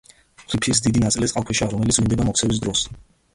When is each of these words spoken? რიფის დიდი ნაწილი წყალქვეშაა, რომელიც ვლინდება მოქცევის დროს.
რიფის 0.53 0.79
დიდი 0.85 1.03
ნაწილი 1.03 1.29
წყალქვეშაა, 1.33 1.71
რომელიც 1.75 2.01
ვლინდება 2.01 2.27
მოქცევის 2.31 2.63
დროს. 2.65 2.85